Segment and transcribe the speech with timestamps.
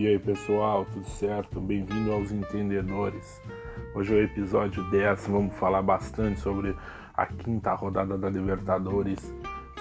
[0.00, 1.60] E aí pessoal, tudo certo?
[1.60, 3.38] Bem-vindo aos Entendedores.
[3.94, 6.74] Hoje é o episódio 10, vamos falar bastante sobre
[7.12, 9.30] a quinta rodada da Libertadores,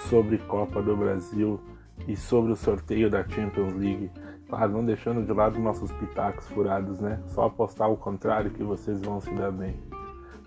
[0.09, 1.57] sobre Copa do Brasil
[2.05, 4.11] e sobre o sorteio da Champions League.
[4.49, 7.23] Claro, não deixando de lado nossos pitacos furados, né?
[7.27, 9.79] Só apostar o contrário que vocês vão se dar bem.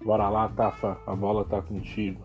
[0.05, 2.23] Bora lá, Tafa, a bola tá contigo.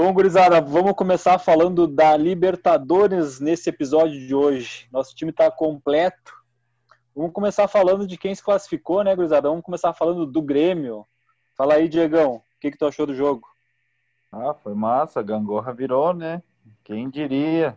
[0.00, 4.88] Bom, gurizada, vamos começar falando da Libertadores nesse episódio de hoje.
[4.92, 6.32] Nosso time está completo.
[7.16, 9.48] Vamos começar falando de quem se classificou, né, gurizada?
[9.48, 11.04] Vamos começar falando do Grêmio.
[11.56, 13.48] Fala aí, Diegão, o que, que tu achou do jogo?
[14.30, 16.44] Ah, foi massa, a gangorra virou, né?
[16.84, 17.76] Quem diria?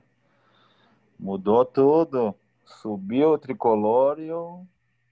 [1.19, 2.35] Mudou tudo.
[2.63, 4.63] Subiu o tricolor e o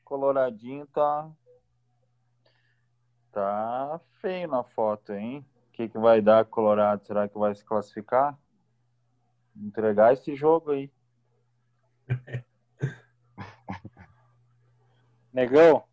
[0.06, 1.28] coloradinho tá
[3.32, 5.44] tá feio na foto, hein?
[5.80, 7.06] Que, que vai dar Colorado?
[7.06, 8.38] Será que vai se classificar?
[9.56, 10.92] Entregar esse jogo aí.
[15.32, 15.86] Negão?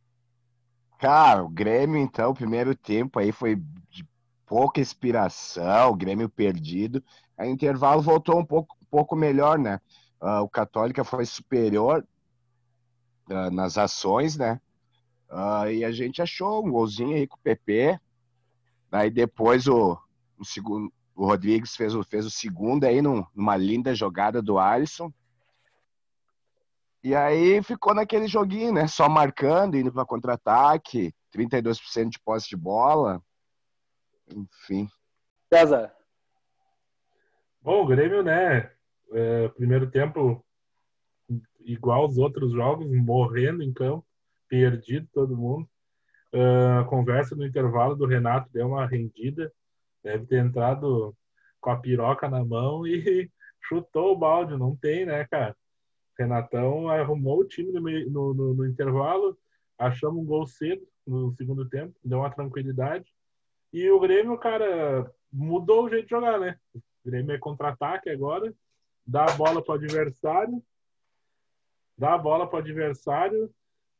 [0.98, 4.04] Cara, o Grêmio, então, primeiro tempo aí foi de
[4.44, 7.00] pouca inspiração, o Grêmio perdido.
[7.38, 9.80] A intervalo voltou um pouco, um pouco melhor, né?
[10.20, 12.04] Uh, o Católica foi superior
[13.30, 14.60] uh, nas ações, né?
[15.30, 18.00] Uh, e a gente achou um golzinho aí com o PP.
[18.90, 19.98] Aí depois o,
[20.38, 24.58] o segundo, o Rodrigues fez o, fez o segundo aí num, numa linda jogada do
[24.58, 25.12] Alisson.
[27.02, 28.86] E aí ficou naquele joguinho, né?
[28.86, 33.22] Só marcando, indo para contra-ataque, 32% de posse de bola.
[34.28, 34.88] Enfim.
[35.52, 35.94] César.
[37.62, 38.72] Bom, o Grêmio, né?
[39.12, 40.44] É, primeiro tempo
[41.60, 44.06] igual aos outros jogos, morrendo em campo,
[44.48, 45.68] perdido todo mundo.
[46.36, 49.50] Uh, a conversa no intervalo do Renato deu uma rendida.
[50.04, 51.16] Deve ter entrado
[51.62, 53.30] com a piroca na mão e
[53.62, 54.54] chutou o balde.
[54.54, 55.56] Não tem, né, cara?
[56.18, 59.36] Renatão arrumou o time no, no, no, no, intervalo,
[59.78, 63.06] achamos um gol cedo no segundo tempo, deu uma tranquilidade.
[63.72, 66.58] E o Grêmio, cara, mudou o jeito de jogar, né?
[66.74, 68.54] O Grêmio é contra-ataque agora,
[69.06, 70.62] dá a bola para o adversário,
[71.96, 73.50] dá a bola para o adversário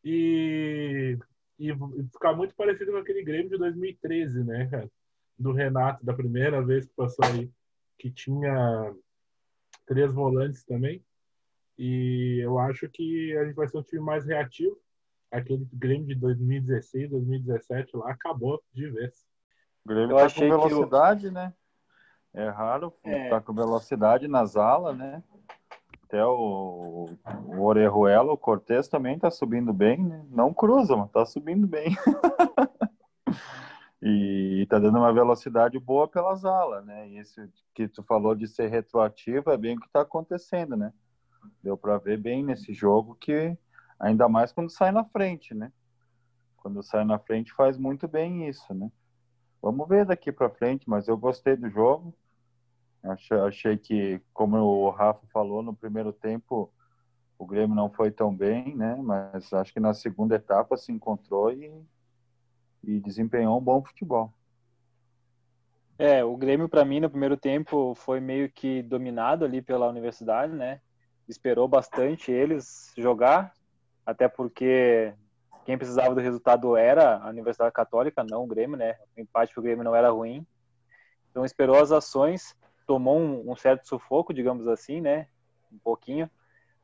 [0.05, 1.19] e
[1.59, 1.73] e
[2.13, 4.91] ficar muito parecido com aquele Grêmio de 2013, né, cara?
[5.39, 7.51] Do Renato, da primeira vez que passou aí,
[7.99, 8.95] que tinha
[9.87, 11.05] três volantes também.
[11.79, 14.79] E eu acho que a gente vai ser um time mais reativo.
[15.31, 19.27] Aquele Grêmio de 2016, 2017 lá acabou de vez.
[19.85, 21.33] O Grêmio eu tá com velocidade, eu...
[21.33, 21.53] né?
[22.33, 23.31] É raro é.
[23.31, 25.23] tá com velocidade nas alas, né?
[26.07, 27.09] Até o,
[27.49, 30.25] o Orejuela, o Cortez também tá subindo bem, né?
[30.31, 31.97] Não cruza, mas tá subindo bem.
[34.01, 37.09] e tá dando uma velocidade boa pelas alas, né?
[37.09, 37.41] E isso
[37.75, 40.93] que tu falou de ser retroativo é bem o que tá acontecendo, né?
[41.61, 43.59] Deu para ver bem nesse jogo que
[43.99, 45.73] ainda mais quando sai na frente, né?
[46.57, 48.93] Quando sai na frente faz muito bem isso, né?
[49.61, 52.15] Vamos ver daqui para frente, mas eu gostei do jogo.
[53.47, 56.71] Achei, que, como o Rafa falou, no primeiro tempo
[57.39, 58.97] o Grêmio não foi tão bem, né?
[58.99, 61.71] Mas acho que na segunda etapa se encontrou e,
[62.83, 64.33] e desempenhou um bom futebol.
[65.99, 70.53] É, o Grêmio para mim no primeiro tempo foi meio que dominado ali pela universidade,
[70.53, 70.81] né?
[71.29, 73.53] Esperou bastante eles jogar,
[74.05, 75.15] até porque
[75.65, 78.97] quem precisava do resultado era a Universidade Católica, não o Grêmio, né?
[79.17, 80.47] O empate pro Grêmio não era ruim.
[81.31, 82.57] Então esperou as ações
[82.87, 85.27] tomou um, um, certo sufoco, digamos assim, né?
[85.73, 86.31] Um pouquinho.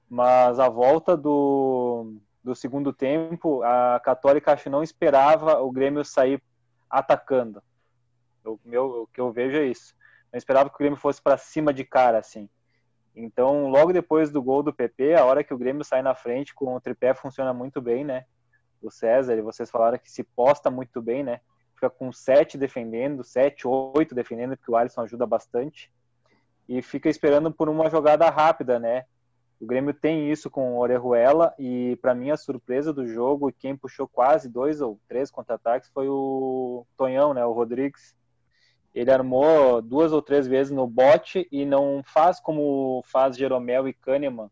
[0.08, 6.04] Mas a volta do, do segundo tempo, a Católica acho que não esperava o Grêmio
[6.04, 6.42] sair
[6.90, 7.62] atacando.
[8.44, 9.94] O, meu, o que eu vejo é isso.
[10.32, 12.48] Não esperava que o Grêmio fosse para cima de cara, assim.
[13.14, 16.54] Então, logo depois do gol do PP, a hora que o Grêmio sai na frente
[16.54, 18.24] com o tripé funciona muito bem, né?
[18.82, 21.40] O César, e vocês falaram que se posta muito bem, né?
[21.82, 25.90] fica com sete defendendo, sete, oito defendendo, porque o Alisson ajuda bastante.
[26.68, 29.04] E fica esperando por uma jogada rápida, né?
[29.62, 33.76] O Grêmio tem isso com o Orejuela e para mim a surpresa do jogo, quem
[33.76, 38.12] puxou quase dois ou três contra-ataques foi o Tonhão, né, o Rodrigues.
[38.92, 43.92] Ele armou duas ou três vezes no bote e não faz como faz Jeromel e
[43.92, 44.50] Kahneman,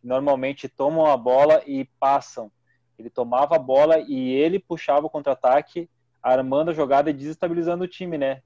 [0.00, 2.50] que normalmente tomam a bola e passam.
[2.98, 5.88] Ele tomava a bola e ele puxava o contra-ataque
[6.20, 8.42] armando a jogada e desestabilizando o time, né?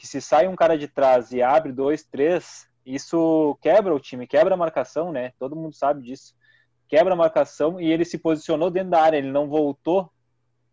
[0.00, 4.26] Que se sai um cara de trás e abre dois, três, isso quebra o time,
[4.26, 5.34] quebra a marcação, né?
[5.38, 6.34] Todo mundo sabe disso.
[6.88, 10.10] Quebra a marcação e ele se posicionou dentro da área, ele não voltou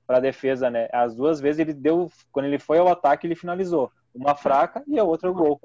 [0.05, 0.87] para a defesa, né?
[0.93, 3.91] As duas vezes ele deu, quando ele foi ao ataque, ele finalizou.
[4.15, 5.59] Uma fraca e a outra o gol.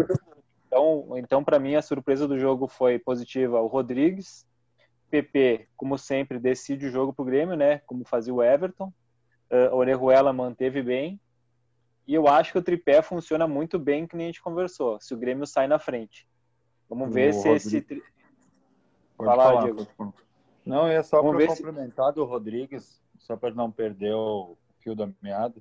[0.66, 3.60] Então, então para mim, a surpresa do jogo foi positiva.
[3.60, 4.44] O Rodrigues,
[5.08, 7.80] PP, como sempre, decide o jogo pro Grêmio, né?
[7.86, 8.92] Como fazia o Everton.
[9.48, 11.20] Uh, Orejuela manteve bem.
[12.06, 15.14] E eu acho que o tripé funciona muito bem, que nem a gente conversou, se
[15.14, 16.26] o Grêmio sai na frente.
[16.88, 17.56] Vamos ver o se Rodrigo.
[17.56, 17.80] esse.
[17.80, 18.02] Tri...
[19.16, 20.14] Fala, falar, Diego.
[20.64, 22.14] Não, é só para complementar se...
[22.14, 25.60] do Rodrigues, só para não perder o fio da meada.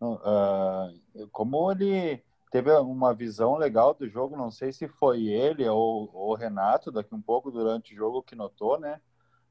[0.00, 6.10] Uh, como ele teve uma visão legal do jogo, não sei se foi ele ou
[6.12, 9.00] o Renato, daqui um pouco durante o jogo que notou, né?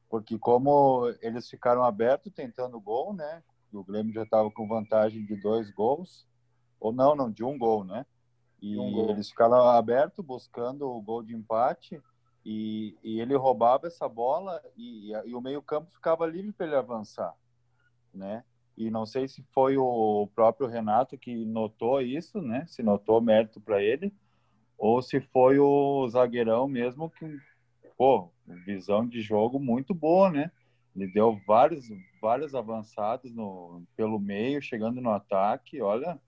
[0.10, 3.44] Porque como eles ficaram abertos tentando gol, né?
[3.74, 6.28] O Grêmio já estava com vantagem de dois gols,
[6.80, 8.06] ou não, não, de um gol, né?
[8.62, 12.02] E um eles ficaram abertos buscando o gol de empate
[12.46, 16.76] e, e ele roubava essa bola e, e o meio campo ficava livre para ele
[16.76, 17.34] avançar,
[18.14, 18.44] né?
[18.78, 22.66] E não sei se foi o próprio Renato que notou isso, né?
[22.68, 24.14] Se notou mérito para ele,
[24.78, 27.38] ou se foi o zagueirão mesmo que,
[27.98, 28.30] pô,
[28.66, 30.50] visão de jogo muito boa, né?
[30.96, 31.90] Ele deu vários,
[32.22, 35.82] vários avançados no, pelo meio, chegando no ataque.
[35.82, 36.20] Olha,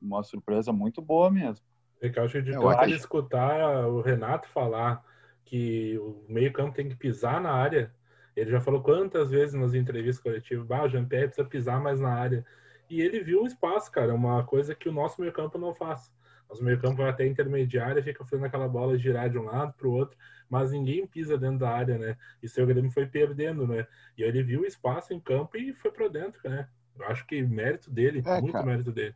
[0.00, 1.64] uma surpresa muito boa mesmo.
[2.00, 2.94] É que eu acho de eu acho...
[2.94, 5.04] escutar o Renato falar
[5.44, 7.94] que o meio-campo tem que pisar na área.
[8.34, 12.12] Ele já falou quantas vezes nas entrevistas coletivas, bah, o Jean-Pierre precisa pisar mais na
[12.12, 12.44] área.
[12.90, 16.12] E ele viu o espaço, cara, uma coisa que o nosso meio-campo não faz.
[16.48, 19.92] Nosso meio-campo vai até intermediária, fica fazendo aquela bola girar de um lado para o
[19.92, 20.16] outro
[20.48, 22.16] mas ninguém pisa dentro da área, né?
[22.42, 23.86] E seu Grêmio foi perdendo, né?
[24.16, 26.68] E aí ele viu o espaço em campo e foi para dentro, né?
[26.98, 28.64] Eu acho que mérito dele, é, muito cara.
[28.64, 29.14] mérito dele.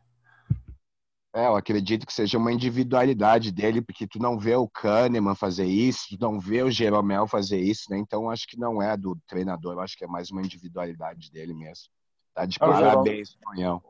[1.33, 5.65] É, eu acredito que seja uma individualidade dele, porque tu não vê o Kahneman fazer
[5.65, 7.97] isso, tu não vê o Jeromel fazer isso, né?
[7.97, 11.53] Então acho que não é do treinador, eu acho que é mais uma individualidade dele
[11.53, 11.85] mesmo.
[12.33, 13.81] Tá de parabéns, Tonhão.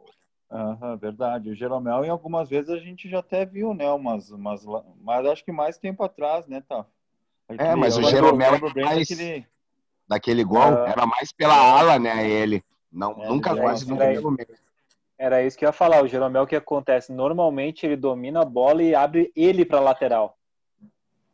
[0.52, 1.50] Aham, verdade.
[1.50, 3.90] O Jeromel, em algumas vezes a gente já até viu, né?
[3.90, 4.66] Umas, umas,
[5.02, 6.86] mas acho que mais tempo atrás, né, tá?
[7.58, 9.48] É, mas o Jeromel é mais daquele,
[10.08, 12.64] daquele gol, uh, era mais pela ala, né, ele.
[12.92, 14.48] Não, é, nunca quase nunca pelo meio.
[15.18, 16.04] Era isso que eu ia falar.
[16.04, 17.14] O Jeromel, o que acontece?
[17.14, 20.38] Normalmente ele domina a bola e abre ele para lateral.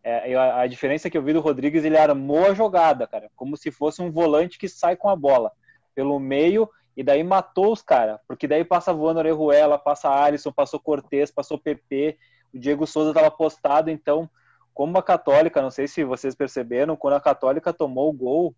[0.03, 3.57] É, a, a, diferença que eu vi do Rodrigues, ele armou a jogada, cara, como
[3.57, 5.51] se fosse um volante que sai com a bola
[5.95, 10.79] pelo meio e daí matou os caras, porque daí passa voando Orejuela, passa Alisson, passou
[10.79, 12.17] Cortez, passou PP,
[12.51, 14.27] o Diego Souza estava postado, então
[14.73, 18.55] como a Católica, não sei se vocês perceberam, quando a Católica tomou o gol,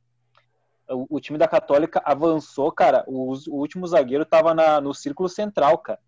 [0.90, 5.78] o, o time da Católica avançou, cara, o, o último zagueiro estava no círculo central,
[5.78, 6.00] cara.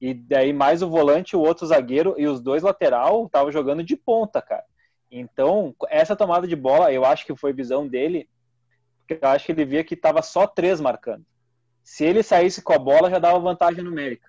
[0.00, 3.96] E daí mais o volante, o outro zagueiro e os dois lateral estavam jogando de
[3.96, 4.64] ponta, cara.
[5.10, 8.28] Então, essa tomada de bola, eu acho que foi visão dele,
[8.98, 11.24] porque eu acho que ele via que estava só três marcando.
[11.82, 14.28] Se ele saísse com a bola, já dava vantagem numérica.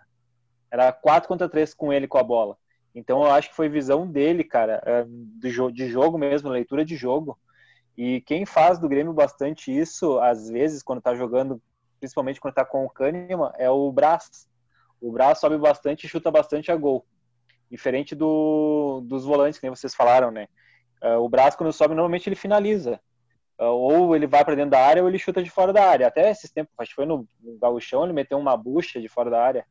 [0.71, 2.57] Era quatro contra três com ele com a bola.
[2.95, 7.37] Então eu acho que foi visão dele, cara, é, de jogo mesmo, leitura de jogo.
[7.97, 11.61] E quem faz do Grêmio bastante isso, às vezes, quando tá jogando,
[11.99, 14.47] principalmente quando tá com o Kahneman, é o Brás.
[14.99, 17.05] O Brás sobe bastante e chuta bastante a gol.
[17.69, 20.47] Diferente do, dos volantes, que nem vocês falaram, né?
[21.01, 22.99] É, o Brás, quando sobe, normalmente ele finaliza.
[23.63, 26.07] É, ou ele vai para dentro da área ou ele chuta de fora da área.
[26.07, 29.29] Até esses tempos, acho que foi no, no Gauchão, ele meteu uma bucha de fora
[29.29, 29.65] da área.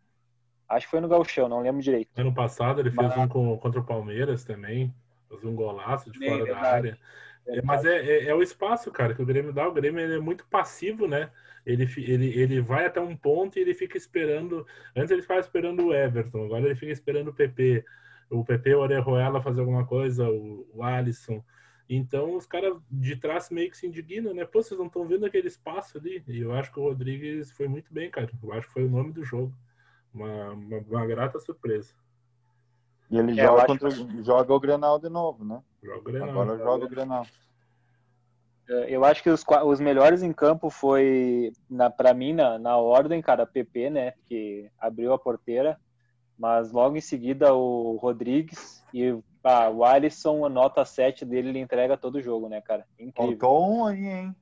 [0.68, 2.08] Acho que foi no Gauchão, não lembro direito.
[2.16, 4.94] Ano passado ele fez um com, contra o Palmeiras também.
[5.28, 6.98] Fez um golaço de fora da área.
[7.46, 9.68] É, mas é, é, é, o espaço, cara, que o Grêmio dá.
[9.68, 11.30] O Grêmio é muito passivo, né?
[11.66, 14.66] Ele, ele, ele vai até um ponto e ele fica esperando.
[14.96, 17.84] Antes ele ficava esperando o Everton, agora ele fica esperando o PP.
[18.30, 21.44] O PP, o Orejuela fazer alguma coisa, o, o Alisson.
[21.94, 24.44] Então os caras de trás meio que se indignam, né?
[24.44, 26.24] Pô, vocês não estão vendo aquele espaço ali?
[26.26, 28.30] E eu acho que o Rodrigues foi muito bem, cara.
[28.42, 29.52] Eu acho que foi o nome do jogo
[30.14, 31.92] uma, uma, uma grata surpresa.
[33.10, 34.24] E ele é, joga, contra, que...
[34.24, 35.62] joga o Grenal de novo, né?
[35.82, 36.30] Joga o Grenal.
[36.30, 37.26] Agora joga o Grenal.
[38.88, 41.52] Eu acho que os, os melhores em campo foi,
[41.98, 44.14] para mim, na, na ordem, cara, PP, né?
[44.26, 45.78] Que abriu a porteira.
[46.38, 51.58] Mas logo em seguida o Rodrigues e ah, o Alisson, a nota 7 dele, ele
[51.58, 52.86] entrega todo o jogo, né, cara?
[52.98, 53.38] Incrível.
[53.38, 54.36] Faltou um aí, hein?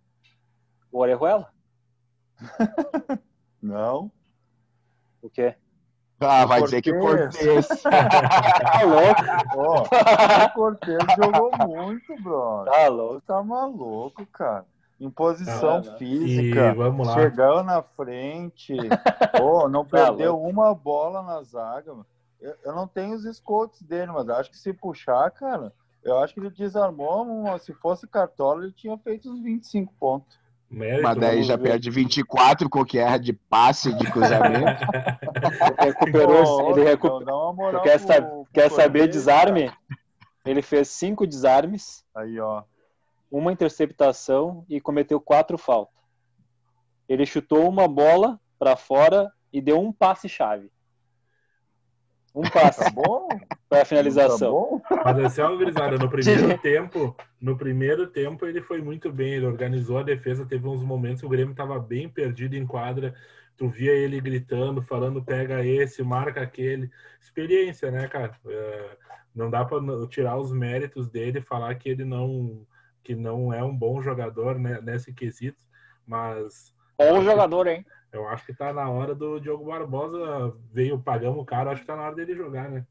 [0.92, 1.52] O Orejuela?
[3.62, 4.10] Não.
[5.22, 5.54] O quê?
[6.20, 7.66] Ah, vai dizer que o Cortez.
[7.80, 9.22] tá louco?
[9.56, 12.64] Oh, o Cortez jogou muito, bro.
[12.66, 13.22] Tá louco.
[13.22, 14.66] Tá maluco, cara.
[15.00, 16.74] Em posição ah, física,
[17.14, 18.76] chegando na frente.
[19.40, 20.50] oh, não tá perdeu louco.
[20.50, 21.94] uma bola na zaga.
[22.40, 26.32] Eu, eu, não tenho os escotes dele, mas acho que se puxar, cara, eu acho
[26.32, 27.58] que ele desarmou.
[27.58, 30.38] Se fosse cartola, ele tinha feito uns 25 pontos.
[30.70, 31.64] Mérito, Mas daí já ver.
[31.64, 34.82] perde 24 qualquer de passe de cruzamento.
[35.80, 37.24] ele recuperou, ele recuperou.
[37.24, 39.72] Dá uma moral pro, Quer saber desarme?
[40.44, 42.62] Ele fez cinco desarmes, Aí, ó.
[43.30, 46.00] uma interceptação e cometeu quatro faltas.
[47.08, 50.70] Ele chutou uma bola para fora e deu um passe-chave.
[52.34, 53.28] Um passe Tá bom?
[53.68, 54.52] para Tá finalização.
[54.52, 54.80] bom?
[55.04, 59.46] Mas assim, ó, gurizada, no primeiro tempo, no primeiro tempo ele foi muito bem, ele
[59.46, 63.14] organizou a defesa, teve uns momentos que o Grêmio estava bem perdido em quadra,
[63.56, 66.90] tu via ele gritando, falando pega esse, marca aquele.
[67.20, 68.32] Experiência, né, cara?
[68.46, 68.96] É,
[69.34, 72.66] não dá para tirar os méritos dele e falar que ele não
[73.02, 75.64] que não é um bom jogador né, nesse quesito,
[76.06, 77.84] mas Bom jogador, hein?
[78.12, 81.86] Eu acho que tá na hora do Diogo Barbosa, veio, pagamos o cara, acho que
[81.86, 82.86] tá na hora dele jogar, né?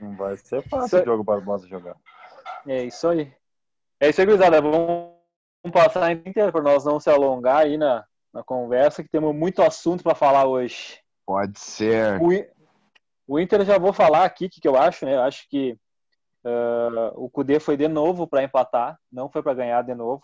[0.00, 1.96] Não vai ser fácil o Diogo Barbosa jogar.
[2.66, 3.32] É isso aí.
[4.00, 4.60] É isso aí, gurizada.
[4.60, 5.12] Vamos
[5.62, 9.62] vamos passar inteiro para nós não se alongar aí na, na conversa, que temos muito
[9.62, 11.00] assunto para falar hoje.
[11.24, 12.20] Pode ser.
[12.20, 15.14] O, o Inter eu já vou falar aqui o que, que eu acho, né?
[15.14, 15.78] Eu acho que
[16.44, 20.22] ah, o Cudê foi de novo para empatar, não foi para ganhar de novo.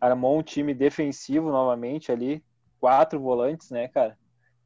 [0.00, 2.44] Armou um time defensivo novamente ali,
[2.84, 4.14] quatro volantes, né, cara?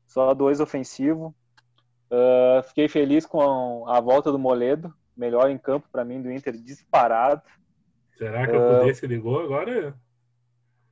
[0.08, 1.32] Só dois ofensivos.
[2.10, 6.54] Ah, fiquei feliz com a volta do Moledo, melhor em campo para mim do Inter
[6.56, 7.40] disparado.
[8.16, 8.78] Será que o É.
[8.80, 9.94] Cudê se ligou agora?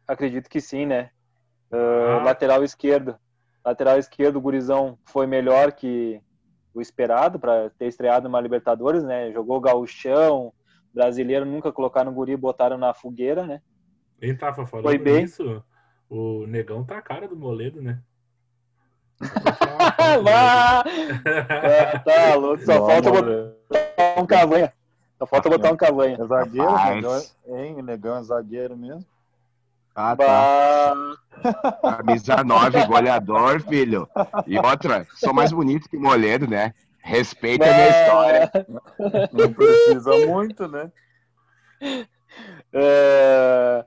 [0.07, 1.11] Acredito que sim, né?
[1.73, 2.25] Ah, Ah.
[2.25, 3.17] Lateral esquerdo.
[3.65, 6.21] Lateral esquerdo, o Gurizão foi melhor que
[6.73, 9.33] o esperado para ter estreado numa Libertadores, né?
[9.33, 10.53] Jogou gauchão,
[10.95, 13.61] brasileiro nunca colocaram no guri botaram na fogueira, né?
[14.21, 15.25] Quem tava falando Foi bem.
[15.25, 15.61] isso?
[16.09, 17.99] O Negão tá a cara do Moledo, né?
[19.21, 20.85] Ah,
[21.25, 24.73] é, tá louco, só Não, falta amor, botar um cavanha.
[25.19, 26.19] Só falta botar um cavanha.
[26.21, 27.75] É zagueiro, negão, hein?
[27.77, 29.05] O negão é zagueiro mesmo.
[29.95, 30.95] Ah, tá.
[31.97, 34.07] Camisa 9, goleador, filho.
[34.47, 36.75] E outra, sou mais bonito que Moledo, né?
[36.99, 38.51] Respeita a minha história.
[39.33, 40.93] Não precisa muito, né?
[42.73, 43.85] é,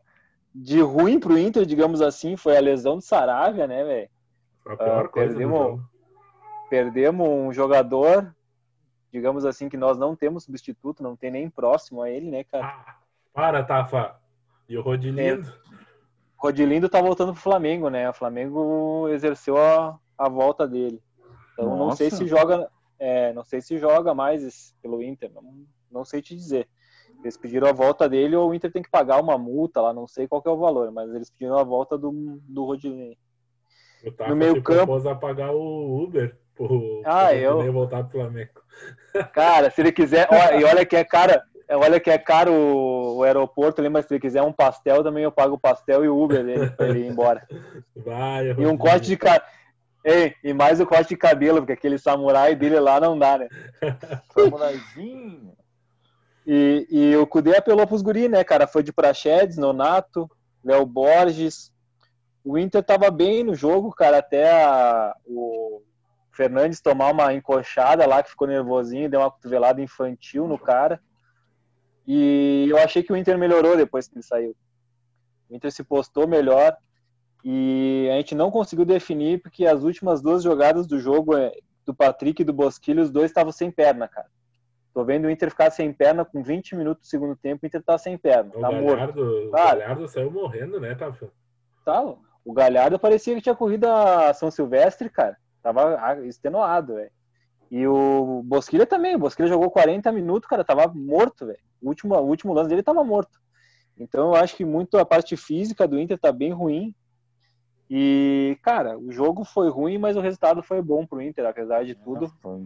[0.53, 4.10] de ruim pro Inter, digamos assim, foi a lesão do Saravia, né, velho?
[4.63, 5.82] Foi a pior Ah, coisa perdemos-
[6.70, 8.36] perdemos um jogador,
[9.12, 12.65] digamos assim, que nós não temos substituto, não tem nem próximo a ele, né, cara?
[12.65, 12.96] Ah,
[13.34, 14.15] para, Tafa.
[14.68, 15.51] E o Rodilindo?
[16.38, 18.10] Rodilindo tá voltando pro Flamengo, né?
[18.10, 21.01] O Flamengo exerceu a, a volta dele.
[21.53, 22.18] Então não sei Nossa.
[22.18, 26.68] se joga, é, não sei se joga mais pelo Inter, não, não sei te dizer.
[27.22, 30.08] Eles pediram a volta dele ou o Inter tem que pagar uma multa lá, não
[30.08, 33.16] sei qual que é o valor, mas eles pediram a volta do, do Rodilindo.
[34.06, 37.72] O Tafa No meio se campo- a pagar o Uber pro, Ah, pro eu- Rodinei
[37.74, 38.52] voltar pro Flamengo.
[39.34, 43.82] Cara, se ele quiser, e olha que é cara, olha que é caro o, aeroporto
[43.82, 46.46] ali, mas se ele quiser um pastel, também eu pago o pastel e o Uber
[46.46, 47.46] dele pra ele ir embora.
[47.98, 48.78] Vai, E um Rodinei.
[48.78, 49.44] corte de cabelo.
[50.06, 53.50] Ei, e mais o corte de cabelo, porque aquele samurai dele lá não dá, né?
[54.34, 55.52] Samuraizinho.
[56.46, 58.67] E, e o Cudê apelou pros guri, né, cara?
[58.67, 60.29] Foi de Praxedes, Nonato,
[60.63, 61.72] Léo Borges.
[62.43, 65.81] O Inter tava bem no jogo, cara, até a- o
[66.31, 71.00] Fernandes tomar uma encoxada lá, que ficou nervosinho, deu uma cotovelada infantil no cara.
[72.08, 74.55] E eu achei que o Inter melhorou depois que ele saiu.
[75.50, 76.75] O Inter se postou melhor
[77.43, 81.51] e a gente não conseguiu definir porque as últimas duas jogadas do jogo é,
[81.86, 84.27] do Patrick e do Bosquilho, os dois estavam sem perna, cara.
[85.00, 87.82] Tô vendo o Inter ficar sem perna com 20 minutos do segundo tempo, o Inter
[87.82, 88.98] tá sem perna, O tá morto.
[88.98, 89.79] Galhardo, o Cara.
[89.79, 91.32] Galhardo saiu morrendo, né, Tafa?
[91.86, 95.38] Tá, o Galhardo parecia que tinha corrido a São Silvestre, cara.
[95.63, 97.12] Tava extenuado, velho.
[97.72, 101.60] E o Bosquilha também, o Bosquilha jogou 40 minutos, cara, tava morto, velho.
[101.82, 103.39] O último, o último lance dele tava morto.
[103.98, 106.94] Então eu acho que muito a parte física do Inter tá bem ruim.
[107.89, 111.96] E, cara, o jogo foi ruim, mas o resultado foi bom pro Inter, apesar de
[111.96, 112.27] tudo.
[112.41, 112.60] Foi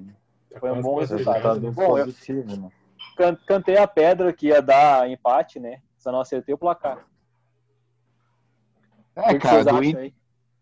[0.59, 1.61] Foi um bom resultado.
[1.61, 1.67] né?
[1.69, 2.71] resultado Bom, eu- positivo, né?
[3.17, 5.79] Can- Cantei a pedra que ia dar empate, né?
[5.97, 7.05] Só não acertei o placar.
[9.15, 10.13] É, cara, do, In-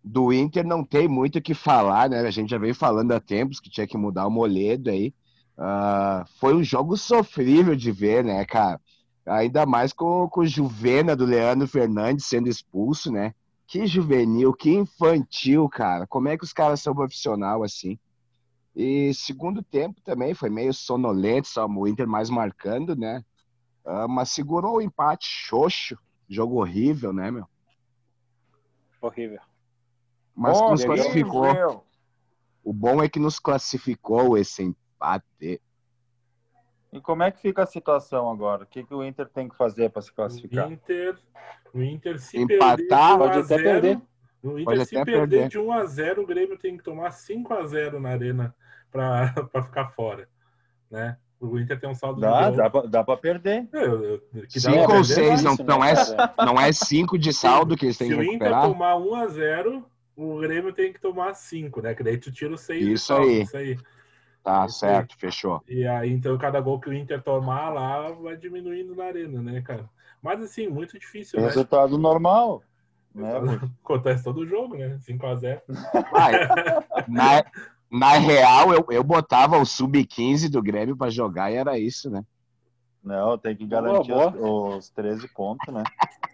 [0.03, 2.19] do Inter não tem muito o que falar, né?
[2.19, 5.13] A gente já veio falando há tempos que tinha que mudar o Moledo aí.
[5.57, 8.79] Ah, foi um jogo sofrível de ver, né, cara?
[9.25, 13.33] Ainda mais com, com o Juvena do Leandro Fernandes sendo expulso, né?
[13.67, 16.05] Que juvenil, que infantil, cara.
[16.07, 17.97] Como é que os caras são profissional assim?
[18.75, 23.23] E segundo tempo também foi meio sonolento, só o Inter mais marcando, né?
[23.85, 25.97] Ah, mas segurou o empate xoxo.
[26.29, 27.45] Jogo horrível, né, meu?
[29.01, 29.41] Horrível.
[30.33, 31.43] Mas Bom, nos classificou.
[31.43, 31.83] horrível.
[32.63, 35.61] O bom é que nos classificou esse empate.
[36.93, 38.63] E como é que fica a situação agora?
[38.63, 40.67] O que, que o Inter tem que fazer para se classificar?
[40.67, 41.19] O Inter,
[41.73, 44.01] o Inter se Empatar, perder de 1 pode até 0, perder.
[44.43, 45.49] O Inter Pode se até perder perder.
[45.49, 48.55] de 1 a 0, o Grêmio tem que tomar 5 a 0 na Arena
[48.91, 49.33] para
[49.63, 50.27] ficar fora,
[50.89, 51.17] né?
[51.39, 52.81] O Inter tem um saldo Dá, de dá, gol.
[52.81, 53.67] pra, dá pra perder.
[53.73, 56.33] Eu- eu- que dá pra Cinco ou perder, seis, não, né, é, cara?
[56.45, 58.63] não é cinco de saldo que eles têm Se que o Inter recuperar?
[58.67, 61.95] tomar 1 a 0 o Grêmio tem que tomar 5, né?
[61.95, 63.41] Que daí tu tira o 6 Isso aí.
[63.41, 63.79] Isso aí.
[64.43, 65.63] Tá Isso certo, fechou.
[65.67, 69.61] E aí, então, cada gol que o Inter tomar lá vai diminuindo na arena, né,
[69.61, 69.89] cara?
[70.21, 71.47] Mas, assim, muito difícil, né?
[71.47, 72.61] Resultado normal.
[73.13, 73.69] Né, Bush?
[73.83, 74.97] Acontece todo jogo, né?
[75.07, 75.61] 5x0.
[76.11, 76.31] Vai.
[77.07, 77.43] Na,
[77.91, 82.23] na real, eu, eu botava o sub-15 do Grêmio pra jogar e era isso, né?
[83.03, 85.83] Não, tem que garantir Boa, Os, os 13 pontos, né?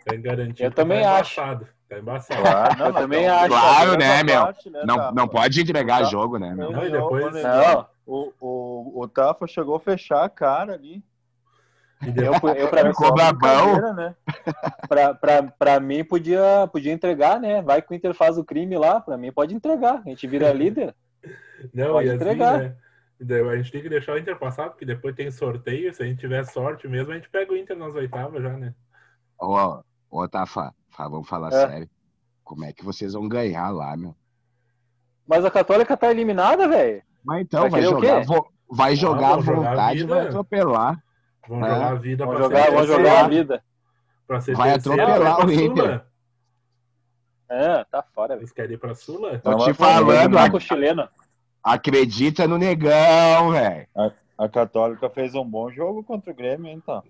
[0.05, 0.63] Tem garantido.
[0.63, 1.39] Eu também tá acho.
[1.39, 1.67] Embaçado.
[1.88, 2.41] Tá embaçado.
[2.41, 3.48] Claro, Eu também então, acho.
[3.48, 4.41] Claro, né, meu?
[4.41, 5.12] parte, né, Não, Tafa?
[5.15, 6.03] não pode entregar Tá.
[6.03, 6.72] jogo, né, meu?
[6.72, 7.88] Não, e depois- Não.
[8.05, 11.01] O, o, o Tafa chegou a fechar a cara ali.
[12.01, 13.74] Eu, eu pra, mim, Ficou brabão.
[13.74, 14.16] Brincadeira, né?
[14.88, 17.62] pra, pra, pra mim, podia, podia entregar, né?
[17.62, 19.00] Vai que o Inter faz o crime lá.
[19.01, 20.01] Pra mim, pode entregar.
[20.06, 20.96] A gente vira líder.
[21.74, 22.58] não, pode e assim, entregar.
[22.60, 22.75] né?
[23.20, 25.92] E daí A gente tem que deixar o Inter passar, porque depois tem sorteio.
[25.94, 28.75] Se a gente tiver sorte mesmo, a gente pega o Inter nas oitavas já, né?
[29.39, 31.68] Ô, ô Tafa, fa- vamos falar É.
[31.68, 31.89] sério.
[32.44, 34.16] Como é que vocês vão ganhar lá, meu?
[35.27, 37.01] Mas a Católica tá eliminada, velho.
[37.25, 40.16] Mas então, Vai vai, jogar, vo- vai jogar à vão jogar a vontade vida.
[40.16, 41.04] vai atropelar.
[41.48, 41.72] Vamos É.
[41.74, 43.63] jogar a vida pra jogar, ser terceiro, jogar a vida.
[44.27, 45.84] Pra ser Vai atropelar o Inter.
[45.84, 46.08] Sula.
[47.50, 48.39] É, tá fora, velho.
[48.42, 49.39] Vocês querem ir pra Sula?
[49.39, 51.08] Tô te falando, ac- com o chileno.
[51.63, 53.88] acredita no negão, velho.
[54.38, 57.01] A Católica fez um bom jogo contra o Grêmio, então.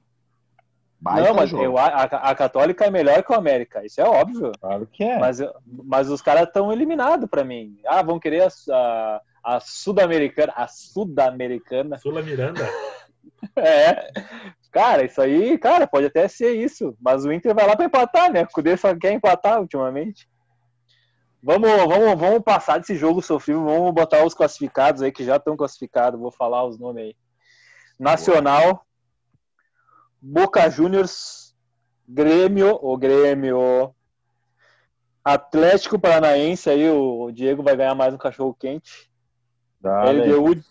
[0.99, 1.63] Baita Não, mas jogo.
[1.63, 3.85] eu, a, a Católica é melhor que o América.
[3.85, 4.51] Isso é óbvio.
[4.59, 5.19] Claro que é.
[5.19, 7.77] Mas, mas os caras estão eliminados pra mim.
[7.85, 9.21] Ah, vão querer a, a,
[9.55, 10.53] a Sul-Americana.
[10.55, 11.97] A Sul-Americana.
[11.99, 12.61] Sula Miranda.
[13.57, 14.07] É.
[14.71, 16.95] Cara, isso aí, cara, pode até ser isso.
[17.01, 18.43] Mas o Inter vai lá pra empatar, né?
[18.43, 20.29] O Cudê só quer empatar ultimamente.
[21.41, 23.65] Vamos, vamos, vamos passar desse jogo sofrível.
[23.65, 26.19] Vamos botar os classificados aí que já estão classificados.
[26.19, 27.15] Vou falar os nomes aí.
[27.99, 28.85] Nacional,
[30.21, 31.55] Boca Juniors,
[32.07, 33.95] Grêmio, o Grêmio,
[35.23, 39.11] Atlético Paranaense, aí o Diego vai ganhar mais um cachorro quente.
[39.81, 40.33] Dale.
[40.33, 40.61] LDU,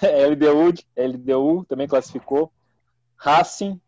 [0.30, 2.50] LDU, LDU também classificou.
[3.16, 3.80] Racing,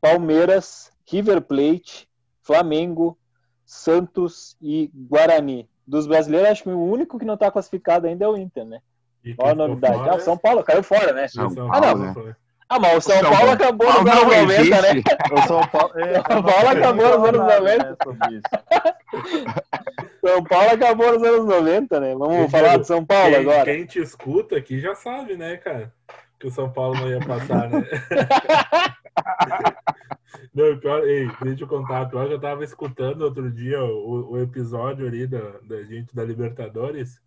[0.00, 2.08] Palmeiras, River Plate,
[2.42, 3.16] Flamengo,
[3.64, 5.68] Santos e Guarani.
[5.86, 8.80] Dos brasileiros, acho que o único que não está classificado ainda é o Inter, né?
[9.24, 9.94] E Qual a novidade?
[9.96, 11.26] fora Ah, é o São Paulo caiu fora, né?
[11.28, 12.06] São São Ah, Paulo, não.
[12.06, 12.14] né?
[12.14, 12.36] Paulo.
[12.68, 13.52] Ah, mas o São, São Paulo Paulo.
[13.52, 15.02] acabou nos Paulo anos não 90, né?
[15.32, 17.96] O São Paulo, é, São Paulo acabou nos anos nada, 90.
[20.26, 22.14] São Paulo acabou nos anos 90, né?
[22.16, 23.64] Vamos Quem falar de São Paulo quem, agora.
[23.64, 25.92] Quem te escuta aqui já sabe, né, cara?
[26.38, 27.86] Que o São Paulo não ia passar, né?
[30.52, 32.06] não, pior, ei, deixa eu contar.
[32.06, 36.24] Pior que eu tava escutando outro dia o, o episódio ali da, da gente da
[36.24, 37.20] Libertadores.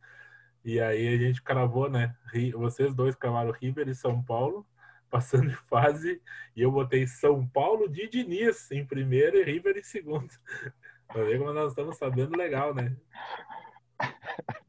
[0.65, 2.13] E aí a gente cravou, né?
[2.53, 4.67] Vocês dois cravaram River e São Paulo,
[5.09, 6.21] passando de fase.
[6.53, 10.29] E eu botei São Paulo de Diniz em primeiro e River em segundo.
[11.11, 12.95] Pra ver como nós estamos sabendo legal, né?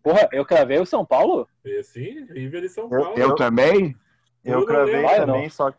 [0.02, 1.46] Porra, eu cravei o São Paulo?
[1.64, 3.18] E assim, River e São Eu- Paulo.
[3.18, 3.94] Eu também?
[4.44, 5.26] Eu não cravei lembro.
[5.26, 5.78] Também, só que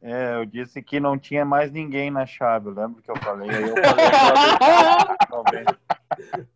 [0.00, 2.68] é, eu disse que não tinha mais ninguém na chave.
[2.68, 3.50] Eu lembro que eu falei.
[3.50, 5.66] Aí eu falei talvez.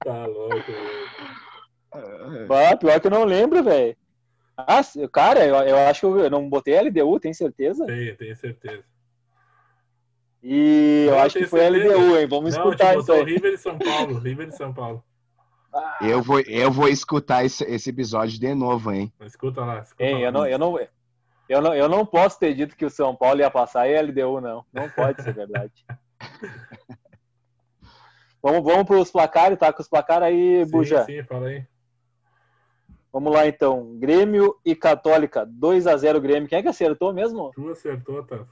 [0.05, 2.53] Tá louco, velho.
[2.53, 3.97] Ah, pior que eu não lembro, velho.
[4.57, 7.87] Ah, cara, eu, eu acho que eu não botei LDU, tem certeza?
[7.87, 8.85] Tenho, tenho certeza.
[10.49, 11.97] E eu Não, acho que foi certeza.
[11.97, 12.27] LDU, hein?
[12.29, 13.25] Vamos Não, escutar tipo, isso aí.
[13.25, 14.19] River e São Paulo.
[14.21, 15.05] River e São Paulo.
[16.01, 19.13] Eu vou, eu vou escutar esse, esse episódio de novo, hein?
[19.23, 19.81] Escuta lá.
[19.81, 20.21] Escuta Hein, lá.
[20.21, 20.79] eu não, eu, não,
[21.49, 24.41] eu, não, eu não posso ter dito que o São Paulo ia passar e LDU,
[24.41, 24.65] não.
[24.73, 25.73] Não pode ser verdade.
[28.41, 29.73] vamos, vamos para os placares, tá?
[29.73, 31.05] Com os placares aí, Sim, Buja.
[31.05, 31.65] sim, fala aí.
[33.13, 33.97] Vamos lá então.
[33.99, 36.49] Grêmio e Católica, 2x0 Grêmio.
[36.49, 37.51] Quem é que acertou mesmo?
[37.55, 38.47] Tu acertou, tá?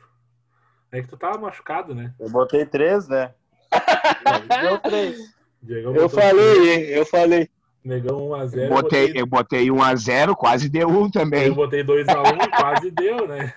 [0.95, 2.15] É que tu tava machucado, né?
[2.21, 3.35] Eu botei três, né?
[4.63, 5.35] Deu três.
[5.61, 6.83] Diegão Eu falei, hein?
[6.83, 7.51] Eu falei.
[7.85, 8.57] Negão 1x0.
[8.63, 11.49] Eu botei, eu botei 1 a 0 quase deu um também.
[11.49, 13.53] Eu botei 2x1 quase deu, né?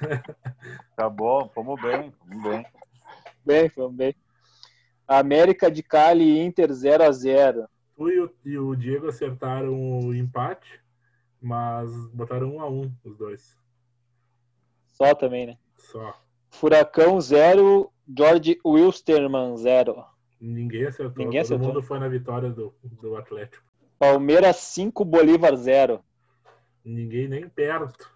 [0.96, 2.66] Tá bom, fomos bem, fomos bem.
[3.46, 4.16] Bem, vamos bem.
[5.08, 7.68] América de Cali e Inter 0x0.
[7.96, 10.82] Tu e o, e o Diego acertaram o empate,
[11.40, 13.56] mas botaram 1x1 os dois.
[14.88, 15.58] Só também, né?
[15.78, 16.27] Só.
[16.50, 20.04] Furacão 0, George Wilstermann 0.
[20.40, 21.24] Ninguém acertou.
[21.24, 21.68] Ninguém Todo acertou.
[21.68, 23.64] mundo foi na vitória do, do Atlético.
[24.00, 26.00] Palmeiras 5, Bolívar 0.
[26.86, 28.10] Ninguém nem perto.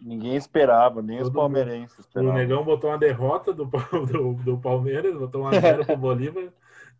[0.00, 2.34] Ninguém esperava, nem os Todo palmeirenses O esperavam.
[2.34, 3.64] Negão botou uma derrota do,
[4.10, 6.52] do, do Palmeiras, botou 1x0 pro Bolívar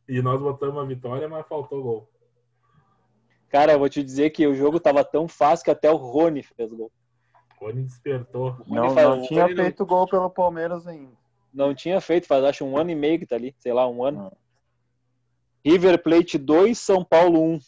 [0.09, 2.09] e nós botamos uma vitória, mas faltou gol.
[3.49, 6.43] Cara, eu vou te dizer que o jogo tava tão fácil que até o Rony
[6.43, 6.93] fez gol.
[7.61, 8.57] Rony despertou.
[8.67, 11.13] O Não, faz- não o tinha não- feito gol pelo Palmeiras ainda.
[11.53, 14.05] Não tinha feito, faz acho um ano e meio que tá ali, sei lá, um
[14.05, 14.19] ano.
[14.25, 14.33] Não.
[15.65, 17.61] River Plate 2, São Paulo 1.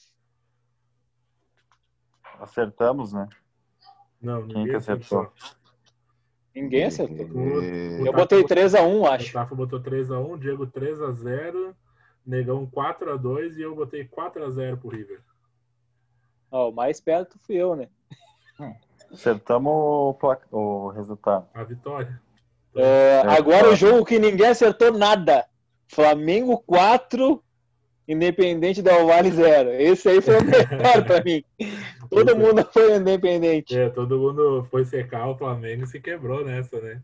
[2.38, 3.28] Acertamos, né?
[4.20, 5.22] Não, Quem ninguém que acertou?
[5.22, 5.58] acertou.
[6.54, 7.62] Ninguém acertou.
[7.62, 9.32] É, Eu botei 3x1, O acho.
[9.32, 11.74] Tafa botou 3x1, Diego 3x0,
[12.26, 15.20] Negão 4x2 e eu botei 4x0 pro River.
[16.50, 17.88] Ó, o mais perto fui eu, né?
[19.12, 21.46] Acertamos o, placa- o resultado.
[21.54, 22.20] A vitória.
[22.76, 23.72] É, agora claro.
[23.72, 25.46] o jogo que ninguém acertou nada.
[25.88, 27.42] Flamengo 4,
[28.06, 29.70] Independente Del Vale 0.
[29.72, 31.42] Esse aí foi o melhor pra mim.
[32.08, 33.76] Todo mundo foi Independente.
[33.76, 37.00] É, todo mundo foi secar o Flamengo e se quebrou nessa, né?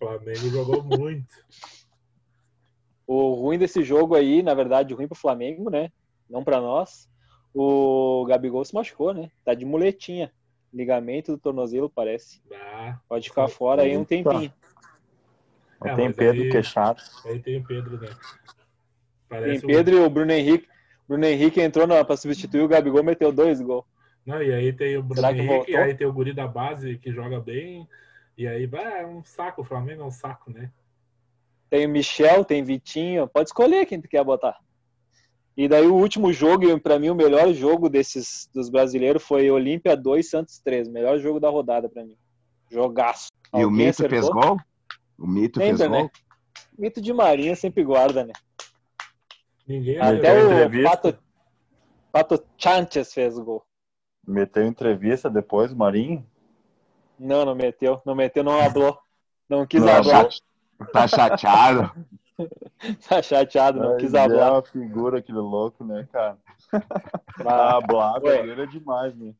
[0.00, 1.28] O Flamengo jogou muito.
[3.06, 5.90] O ruim desse jogo aí, na verdade, ruim pro Flamengo, né?
[6.28, 7.08] Não pra nós.
[7.54, 9.30] O Gabigol se machucou, né?
[9.44, 10.32] Tá de muletinha.
[10.72, 12.40] Ligamento do tornozelo, parece.
[12.52, 14.52] Ah, Pode ficar fora aí um tempinho.
[15.80, 17.02] Não É, tem mas Pedro aí- Queixado.
[17.24, 18.06] aí tem o Pedro, né?
[18.08, 18.16] Tem
[19.28, 20.68] Parece um- Pedro e o Bruno Henrique.
[21.08, 23.84] Bruno Henrique entrou na, pra substituir o Gabigol, meteu dois gols.
[24.24, 26.98] Não, e aí tem o Bruno Será Henrique, e aí tem o Guri da base
[26.98, 27.88] que joga bem.
[28.38, 30.70] E aí, bah, é um saco, o Flamengo é um saco, né?
[31.68, 33.26] Tem o Michel, tem Vitinho.
[33.28, 34.56] Pode escolher quem tu quer botar.
[35.60, 39.50] E daí o último jogo, e pra mim o melhor jogo desses dos brasileiros foi
[39.50, 40.88] Olímpia 2, Santos 3.
[40.88, 42.16] Melhor jogo da rodada pra mim.
[42.70, 43.28] Jogaço.
[43.52, 44.40] E o Alguém Mito fez acertou?
[44.40, 44.56] gol?
[45.18, 45.98] O Mito Sempre, fez né?
[46.00, 46.10] gol?
[46.78, 48.32] Mito de Marinha sempre guarda, né?
[49.68, 50.88] Ninguém Até o entrevista.
[50.88, 51.18] Pato,
[52.10, 53.62] Pato Chanches fez gol.
[54.26, 56.26] Meteu entrevista depois, Marinho.
[57.18, 58.00] Não, não meteu.
[58.06, 58.98] Não meteu, não hablou.
[59.46, 60.26] Não quis Não, hablar.
[60.90, 61.92] Tá chateado?
[63.08, 64.52] Tá chateado, não Mas quis É hablar.
[64.52, 66.38] uma figura aquele louco, né, cara?
[67.46, 67.80] Ah,
[68.20, 69.34] dele é demais, né?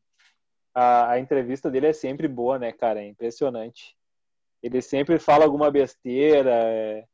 [0.73, 3.01] a, a entrevista dele é sempre boa, né, cara?
[3.01, 3.95] É impressionante.
[4.63, 6.49] Ele sempre fala alguma besteira.
[6.51, 7.05] é,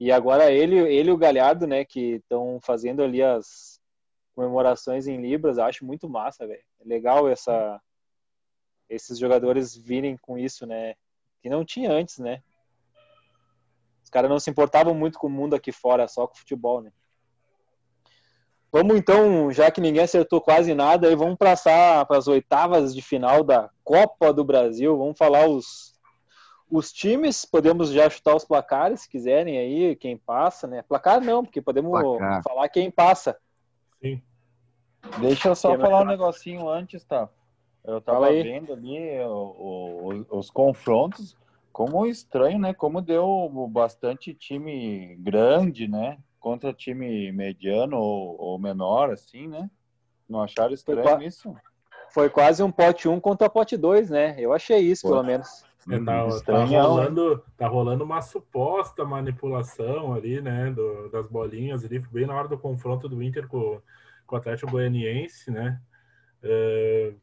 [0.00, 3.80] E agora ele, ele e o Galhardo, né, que estão fazendo ali as
[4.34, 6.62] comemorações em Libras, eu acho muito massa, velho.
[6.80, 7.80] É legal essa,
[8.88, 10.94] esses jogadores virem com isso, né?
[11.42, 12.42] Que não tinha antes, né?
[14.14, 16.80] Os caras não se importavam muito com o mundo aqui fora, só com o futebol,
[16.80, 16.92] né?
[18.70, 23.02] Vamos então, já que ninguém acertou quase nada, aí vamos passar para as oitavas de
[23.02, 24.96] final da Copa do Brasil.
[24.96, 25.94] Vamos falar os,
[26.70, 30.82] os times, podemos já chutar os placares, se quiserem aí, quem passa, né?
[30.82, 32.40] Placar não, porque podemos Placar.
[32.44, 33.36] falar quem passa.
[34.00, 34.22] Sim.
[35.18, 37.28] Deixa eu só é falar um negocinho antes, tá?
[37.84, 41.36] Eu tava vendo ali o- o- os confrontos,
[41.74, 42.72] como estranho, né?
[42.72, 46.18] Como deu bastante time grande, né?
[46.38, 49.68] Contra time mediano ou, ou menor, assim, né?
[50.28, 51.52] Não acharam estranho qua- isso?
[52.10, 54.36] Foi quase um pote 1 contra pote 2, né?
[54.38, 55.10] Eu achei isso, Foi.
[55.10, 55.64] pelo menos.
[55.90, 60.70] É, tá, tá, estranhão, rolando, tá rolando uma suposta manipulação ali, né?
[60.70, 63.82] do- das bolinhas ali, bem na hora do confronto do Inter com,
[64.28, 65.80] com o Atlético Goianiense, né?
[66.40, 67.14] É,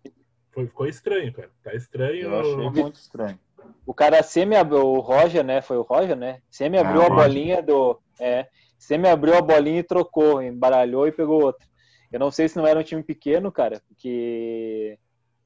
[0.51, 1.49] foi, ficou estranho, cara.
[1.63, 2.23] Tá estranho.
[2.23, 3.39] Eu achei muito estranho.
[3.85, 5.61] O cara semi abriu, o Roger, né?
[5.61, 6.39] Foi o Roger, né?
[6.49, 7.99] Semi abriu É, a bolinha do.
[8.19, 8.47] É,
[8.77, 11.67] semi abriu a bolinha e trocou, embaralhou e pegou outra.
[12.11, 14.97] Eu não sei se não era um time pequeno, cara, porque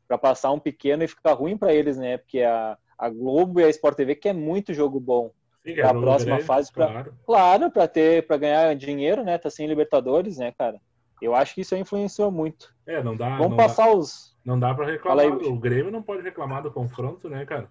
[0.08, 2.18] para passar um pequeno e ficar ruim para eles, né?
[2.18, 5.32] Porque a, a Globo e a Sport TV quer muito jogo bom.
[5.66, 7.14] Sim, pra é próxima grande, fase pra- Claro.
[7.26, 9.38] Claro, para ter, para ganhar dinheiro, né?
[9.38, 10.80] Tá sem Libertadores, né, cara?
[11.22, 12.72] Eu acho que isso influenciou muito.
[12.86, 14.36] É, não dá, Vamos não, passar os.
[14.46, 15.26] dá, não dá pra Fala reclamar.
[15.42, 17.70] aí, o Grêmio não pode reclamar do confronto, né, cara?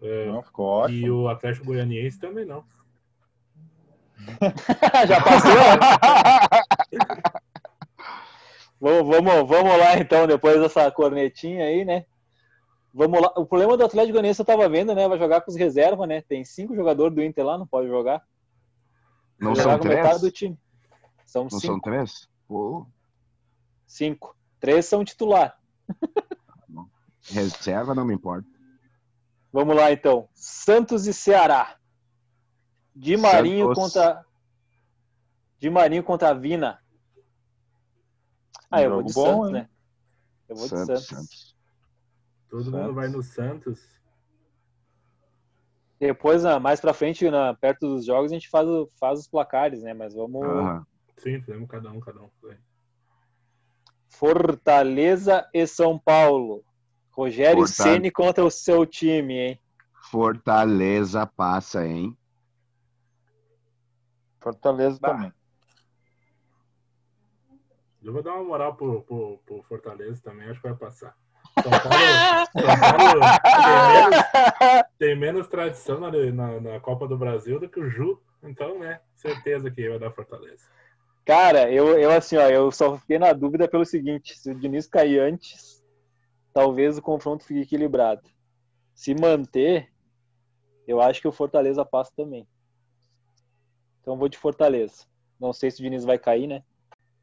[0.00, 0.98] É, Não, ficou ótimo.
[1.06, 2.64] e o Atlético Goianiense também não.
[5.08, 5.50] Já passou?
[8.80, 12.04] vamos, vamos, vamos lá então, depois dessa cornetinha aí, né?
[12.92, 13.32] Vamos lá.
[13.36, 15.06] O problema do Atlético Goianiense eu tava vendo, né?
[15.08, 16.22] Vai jogar com os reservas, né?
[16.22, 18.22] Tem cinco jogadores do Inter lá, não pode jogar.
[19.38, 20.20] Não Vai são três?
[20.20, 20.58] do time.
[21.24, 21.66] São Não cinco.
[21.66, 22.28] são três?
[22.46, 22.86] Pô,
[23.86, 24.36] Cinco.
[24.58, 25.56] Três são titular.
[27.30, 28.48] reserva não me importa.
[29.52, 30.28] Vamos lá então.
[30.34, 31.76] Santos e Ceará.
[32.94, 33.82] Di Marinho Santos.
[33.82, 34.24] contra.
[35.58, 36.80] Di Marinho contra Vina.
[38.70, 39.52] Ah, eu vou de bom, Santos, hein?
[39.54, 39.68] né?
[40.48, 41.06] Eu vou de Santos, Santos.
[41.06, 41.56] Santos.
[42.50, 42.80] Todo Santos.
[42.80, 43.98] mundo vai no Santos.
[45.98, 48.68] Depois, ah, mais pra frente, na, perto dos jogos, a gente faz,
[49.00, 49.94] faz os placares, né?
[49.94, 50.44] Mas vamos.
[50.44, 50.86] Aham.
[51.16, 52.30] Sim, fizemos cada um, cada um.
[54.08, 56.64] Fortaleza e São Paulo.
[57.18, 57.82] Rogério Fortaleza.
[57.82, 59.60] Ceni contra o seu time, hein?
[60.08, 62.16] Fortaleza passa, hein?
[64.40, 65.14] Fortaleza Bah.
[65.14, 65.32] também.
[68.04, 71.16] Eu vou dar uma moral pro, pro, pro Fortaleza também, acho que vai passar.
[71.60, 71.96] São Paulo,
[72.52, 77.80] São Paulo tem, menos, tem menos tradição na, na, na Copa do Brasil do que
[77.80, 78.22] o Ju.
[78.44, 80.64] Então, né, certeza que vai dar Fortaleza.
[81.26, 84.86] Cara, eu, eu assim, ó, eu só fiquei na dúvida pelo seguinte: se o Diniz
[84.86, 85.77] cair antes,
[86.58, 88.22] talvez o confronto fique equilibrado.
[88.92, 89.88] Se manter,
[90.88, 92.48] eu acho que o Fortaleza passa também.
[94.00, 95.04] Então vou de Fortaleza.
[95.38, 96.64] Não sei se o Diniz vai cair, né?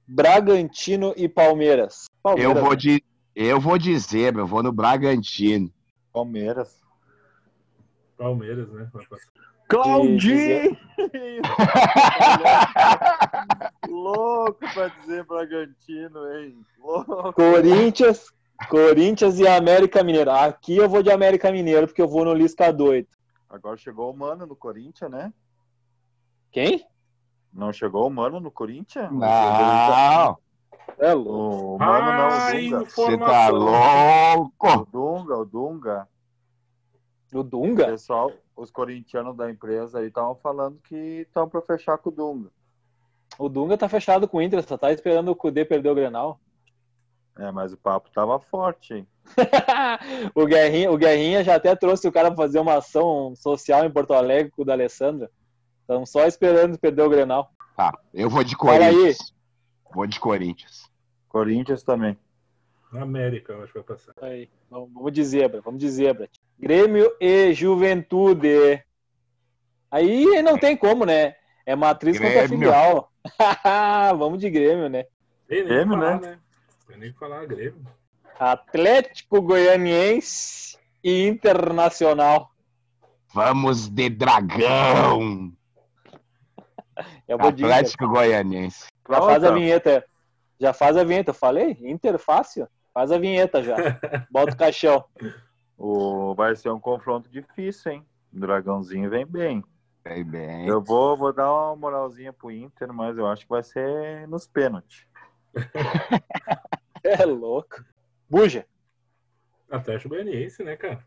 [0.07, 2.05] Bragantino e Palmeiras.
[2.23, 3.03] Palmeiras Eu vou de,
[3.35, 5.69] eu vou dizer, eu vou no Bragantino.
[6.13, 6.81] Palmeiras.
[8.17, 8.89] Palmeiras, né?
[9.67, 10.77] Claudinho!
[13.89, 16.65] Louco pra dizer Bragantino, hein?
[16.79, 17.33] Louco.
[17.33, 18.31] Corinthians,
[18.69, 20.31] Corinthians e América Mineiro.
[20.31, 23.07] Aqui eu vou de América Mineiro porque eu vou no Lisca doido.
[23.49, 25.33] Agora chegou o Mano no Corinthians, né?
[26.51, 26.85] Quem?
[27.53, 29.11] Não chegou o Mano no Corinthians?
[29.11, 30.37] Não,
[30.97, 31.75] É louco.
[31.75, 32.85] O Mano não, Ah, o Dunga.
[32.89, 34.85] você tá O louco.
[34.91, 36.07] Dunga, o Dunga.
[37.33, 37.85] O O Dunga?
[37.87, 40.95] pessoal, os corintianos da empresa aí estavam falando que
[41.27, 42.49] estão pra fechar com o Dunga.
[43.37, 46.39] O Dunga tá fechado com o Inter, só tá esperando o Cudê perder o Grenal.
[47.37, 49.07] É, mas o papo tava forte, hein?
[50.33, 53.91] o, Guerrinha, o Guerrinha já até trouxe o cara pra fazer uma ação social em
[53.91, 55.29] Porto Alegre com o da Alessandra.
[55.81, 57.51] Estão só esperando perder o Grenal.
[57.75, 58.55] Tá, eu vou de.
[58.55, 59.33] Corinthians.
[59.93, 60.89] Vou de Corinthians.
[61.27, 62.17] Corinthians também.
[62.91, 64.13] Na América, eu acho que vai passar.
[64.21, 66.29] Aí, vamos de zebra, vamos de zebra.
[66.57, 68.81] Grêmio e Juventude.
[69.91, 71.35] Aí não tem como, né?
[71.65, 72.59] É matriz contra Grêmio.
[72.59, 73.11] filial.
[74.17, 75.05] vamos de Grêmio, né?
[75.47, 76.19] Grêmio, né?
[76.19, 76.39] né?
[76.87, 77.85] Tem nem que falar, Grêmio.
[78.39, 82.51] Atlético Goianiense e Internacional.
[83.33, 85.51] Vamos de Dragão.
[87.27, 87.75] Eu vou de Inter.
[87.75, 88.87] Atlético Goianiense.
[89.09, 90.05] Já faz a vinheta.
[90.59, 91.31] Já faz a vinheta.
[91.31, 91.77] Eu falei?
[91.81, 92.67] Inter fácil.
[92.93, 93.75] Faz a vinheta já.
[94.31, 95.03] Bota o caixão.
[95.77, 96.33] O...
[96.35, 98.05] Vai ser um confronto difícil, hein?
[98.33, 99.63] O Dragãozinho vem bem.
[100.03, 100.67] Bem, bem.
[100.67, 104.47] Eu vou, vou dar uma moralzinha pro Inter, mas eu acho que vai ser nos
[104.47, 105.05] pênaltis.
[107.03, 107.85] É louco.
[108.27, 108.65] Buja.
[109.69, 111.05] Atlético Goianiense, né, cara?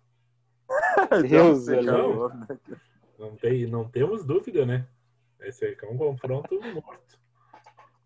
[1.28, 2.46] Deus, calor, né?
[3.18, 4.87] Não, tem, não temos dúvida, né?
[5.40, 7.18] Esse aí é um confronto morto.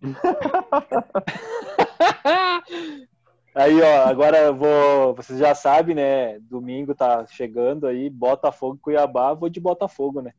[3.55, 5.15] Aí, ó, agora eu vou.
[5.15, 6.39] Vocês já sabem, né?
[6.41, 10.33] Domingo tá chegando aí, Botafogo e Cuiabá, vou de Botafogo, né?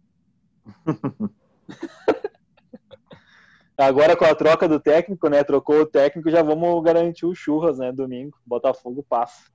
[3.77, 5.43] Agora com a troca do técnico, né?
[5.43, 7.91] Trocou o técnico, já vamos garantir o churras, né?
[7.91, 8.37] Domingo.
[8.45, 9.51] Botafogo passa.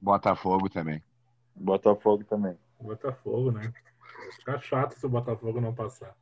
[0.00, 1.02] Botafogo também.
[1.54, 2.58] Botafogo também.
[2.80, 3.72] Botafogo, né?
[4.18, 6.14] Vai ficar chato se o Botafogo não passar.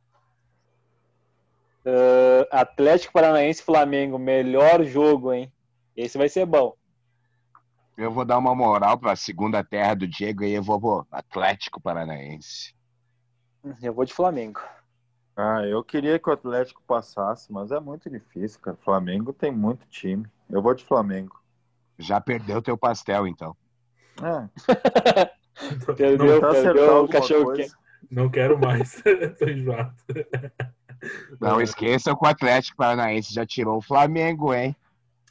[1.85, 5.51] Uh, Atlético Paranaense e Flamengo, melhor jogo, hein?
[5.97, 6.75] Esse vai ser bom.
[7.97, 11.81] Eu vou dar uma moral pra segunda terra do Diego e eu vou pro Atlético
[11.81, 12.73] Paranaense.
[13.81, 14.61] Eu vou de Flamengo.
[15.35, 18.77] Ah, eu queria que o Atlético passasse, mas é muito difícil, cara.
[18.77, 20.25] Flamengo tem muito time.
[20.49, 21.39] Eu vou de Flamengo.
[21.97, 23.55] Já perdeu teu pastel, então.
[24.21, 24.47] É,
[25.95, 27.73] Perdeu, tá perdeu o cachorro quente.
[28.11, 29.01] Não quero mais.
[29.39, 29.95] Tô enjoado.
[31.39, 31.63] Não É.
[31.63, 34.75] esqueçam que o Atlético Paranaense já tirou o Flamengo, hein?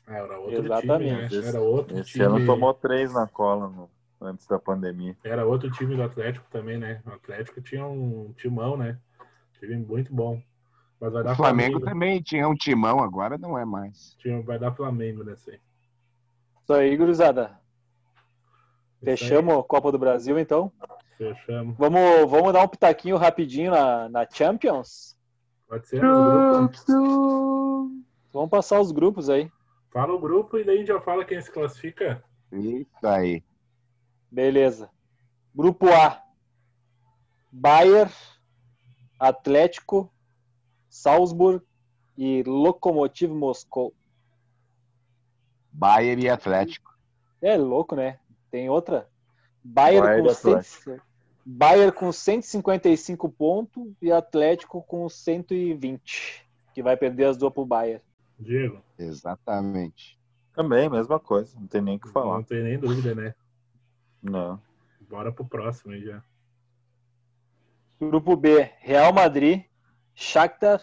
[0.07, 1.29] Ah, era outro Exatamente.
[1.29, 1.49] time, né?
[1.49, 2.25] Era outro Esse time.
[2.25, 5.17] ano tomou três na cola no- antes da pandemia.
[5.23, 7.01] Era outro time do Atlético também, né?
[7.07, 8.99] O Atlético tinha um timão, né?
[9.63, 10.43] Time muito bom.
[11.01, 11.91] Mas vai dar O Flamengo Flamengo.
[11.91, 14.17] também tinha um timão, agora não é mais.
[14.45, 15.61] Vai dar Flamengo nessa aí.
[16.63, 17.43] Isso aí, gurizada.
[17.43, 20.73] Isso aí, Fechamos a Copa do Brasil, então.
[21.17, 21.77] Fechamos.
[21.77, 25.17] Vamos, vamos dar um pitaquinho rapidinho na, na Champions?
[25.69, 26.01] Pode ser.
[28.33, 29.51] Vamos passar os grupos aí.
[29.93, 32.23] Fala o grupo e daí a gente já fala quem se classifica.
[32.51, 33.45] Isso aí.
[34.31, 34.91] Beleza.
[35.55, 36.21] Grupo A.
[37.51, 38.11] Bayern,
[39.23, 40.13] Atlético,
[40.91, 41.65] Salzburg
[42.19, 43.95] e Lokomotiv Moscou.
[45.73, 46.93] Bayern e Atlético.
[47.41, 48.19] É louco, né?
[48.51, 49.09] Tem outra?
[49.63, 50.83] Bayern, Bayern com, e Atlético.
[50.91, 51.01] 100
[51.47, 56.45] Bayern com 155 pontos e Atlético com 120.
[56.75, 58.03] Que vai perder as duas pro Bayern.
[58.41, 58.83] Diego.
[58.99, 60.19] Exatamente.
[60.53, 61.57] Também, mesma coisa.
[61.61, 62.43] Não tem nem o que Não falar.
[62.43, 63.35] tem nem dúvida, né?
[64.21, 64.61] Não.
[65.09, 66.21] Bora pro próximo aí já.
[68.09, 69.63] Grupo B, Real Madrid,
[70.13, 70.81] Shakhtar,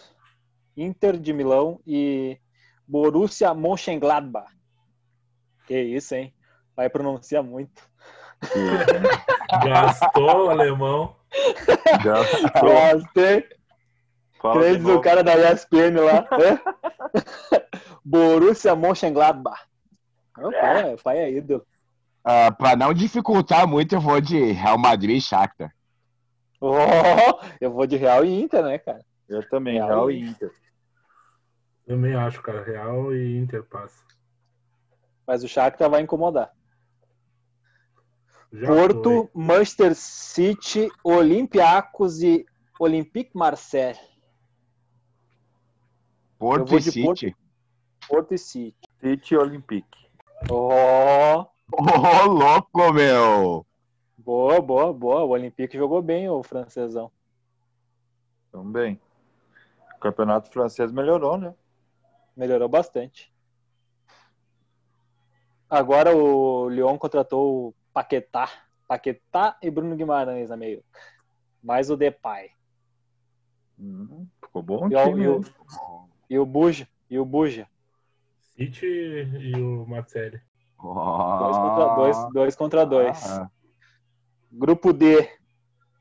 [0.74, 2.38] Inter de Milão e
[2.88, 4.50] Borussia Mönchengladbach.
[5.66, 6.34] Que isso, hein?
[6.74, 7.82] Vai pronunciar muito.
[9.64, 11.14] Gastou o alemão.
[12.02, 12.50] Gastou.
[12.62, 13.48] Gostei.
[14.40, 16.26] Fala de Crédito do cara da ESPN lá.
[16.38, 16.60] né?
[18.02, 19.60] Borussia Mönchengladbach.
[20.38, 21.66] O pai, é, o pai é ídolo.
[22.24, 25.70] Ah, pra não dificultar muito, eu vou de Real Madrid e Shakhtar.
[26.60, 26.76] Oh,
[27.60, 29.04] eu vou de Real e Inter, né, cara?
[29.28, 30.52] Eu também, Real Real, e Inter.
[31.86, 32.62] Também acho, cara.
[32.62, 34.04] Real e Inter passa.
[35.26, 36.52] Mas o Shakhtar vai incomodar.
[38.52, 42.44] Já Porto, Manchester City, Olympiacos e
[42.78, 43.98] Olympique Marseille.
[46.38, 47.02] Porto e City.
[47.02, 47.26] Porto.
[48.08, 48.76] Porto e City.
[49.00, 50.10] City e Olympique.
[50.50, 53.66] Oh, Ô, louco, meu!
[54.30, 55.24] Boa, boa, boa.
[55.24, 57.10] O Olympique jogou bem, o francesão.
[58.52, 59.00] Também.
[59.96, 61.52] O campeonato francês melhorou, né?
[62.36, 63.32] Melhorou bastante.
[65.68, 68.48] Agora o Lyon contratou o Paquetá.
[68.86, 70.84] Paquetá e Bruno Guimarães na meio.
[71.60, 72.50] Mais o Depay.
[73.78, 75.22] Hum, ficou bom E o, time.
[75.24, 75.40] e o,
[76.30, 76.88] e o Buja.
[77.10, 77.68] E o Buja.
[78.38, 80.40] City e o Marcelli.
[80.80, 82.32] Dois contra dois.
[82.32, 83.26] Dois contra dois.
[83.26, 83.50] Ah,
[84.50, 85.28] Grupo D.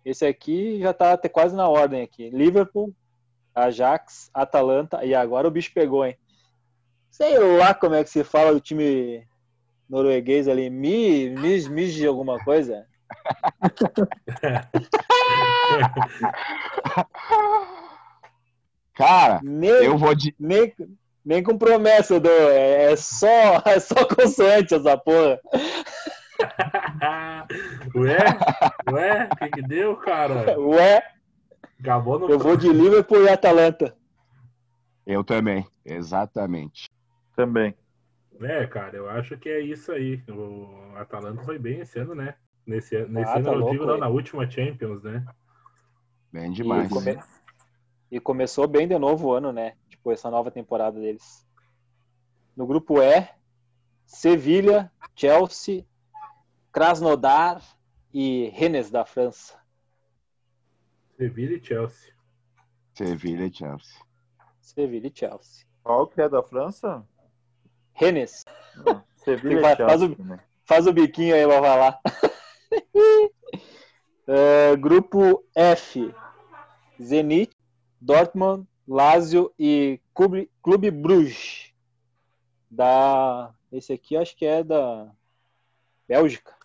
[0.03, 2.29] Esse aqui já tá até quase na ordem aqui.
[2.29, 2.93] Liverpool,
[3.53, 6.17] Ajax, Atalanta e agora o bicho pegou, hein?
[7.11, 9.27] Sei lá como é que se fala o time
[9.89, 10.69] norueguês ali.
[10.69, 12.85] Mi, mis, mis de alguma coisa.
[18.93, 20.35] Cara, Nem, eu vou de.
[20.39, 20.71] nem,
[21.23, 25.39] nem com promessa, do, é, é só é só consoante essa porra.
[27.95, 28.17] ué?
[28.91, 29.29] Ué?
[29.31, 30.59] O que que deu, cara?
[30.59, 31.01] Ué,
[31.79, 32.29] Acabou no...
[32.29, 33.95] eu vou de Liverpool e Atalanta.
[35.05, 36.89] Eu também, exatamente.
[37.35, 37.73] Também.
[38.41, 40.21] É, cara, eu acho que é isso aí.
[40.29, 42.35] O Atalanta foi bem esse ano, né?
[42.65, 45.25] Nesse, nesse Ah, ano, tá eu digo, na última Champions, né?
[46.31, 46.89] Bem E, demais.
[46.89, 47.19] come-
[48.11, 49.73] e começou bem de novo o ano, né?
[49.89, 51.45] Tipo, essa nova temporada deles.
[52.55, 53.27] No grupo E,
[54.05, 55.85] Sevilha, Chelsea,
[56.71, 57.61] Krasnodar
[58.13, 59.59] e Rennes da França.
[61.17, 62.13] Sevilla e Chelsea.
[62.93, 64.01] Sevilha e Chelsea.
[64.61, 65.65] Sevilha e Chelsea.
[65.83, 67.05] Qual que é da França?
[67.93, 68.45] Rennes,
[69.17, 70.17] Sevilha Faz- e faz Chelsea.
[70.19, 70.39] o- né?
[70.65, 71.99] faz o biquinho aí pra falar.
[74.31, 76.13] É, grupo F,
[77.01, 77.51] Zenit,
[77.99, 81.73] Dortmund, Lazio e Clube, Clube Bruges.
[82.69, 85.11] Da, esse aqui acho que é da
[86.07, 86.55] Bélgica.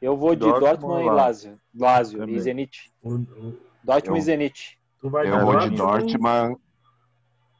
[0.00, 1.60] Eu vou de Dortmund Dortmund, e e Lazio.
[1.74, 2.92] Lazio e Zenit.
[3.02, 4.78] O- o- Dortmund Eu- e Zenit.
[5.00, 6.58] tu vai Eu vou de Dortmund.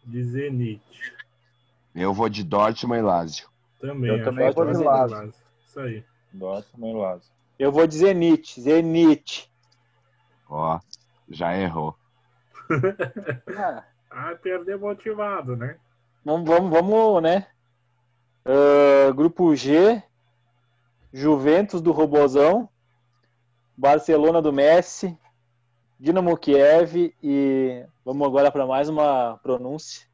[0.05, 0.83] De Zenit.
[1.95, 3.49] Eu vou de Dortmund e Lazio.
[3.81, 4.11] Também.
[4.11, 5.17] Eu também vou de Lazio.
[5.17, 5.35] Lazio.
[5.67, 6.05] Isso aí.
[6.33, 7.31] Dortmund e Lazio.
[7.59, 8.61] Eu vou de Zenit.
[8.61, 9.51] Zenit.
[10.49, 10.79] Ó,
[11.29, 11.95] já errou.
[13.57, 15.77] Ah, Ah, perder motivado, né?
[16.25, 17.47] Vamos, vamos, vamos, né?
[18.45, 20.03] Ah, grupo G,
[21.13, 22.69] Juventus do Robozão,
[23.77, 25.17] Barcelona do Messi,
[25.99, 30.07] Dinamo Kiev e vamos agora para mais uma pronúncia.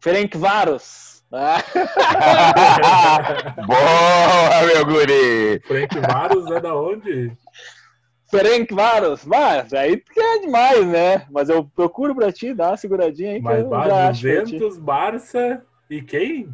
[0.00, 1.22] Ferencváros.
[1.32, 1.62] Ah,
[3.66, 5.60] Boa, meu guri!
[5.60, 7.32] Frank Varos é da onde?
[8.30, 9.24] Ferencváros.
[9.24, 11.26] Mas aí tu é demais, né?
[11.30, 14.12] Mas eu procuro para ti, dá uma seguradinha aí que Mas eu já.
[14.12, 16.48] Juventus, Barça e quem?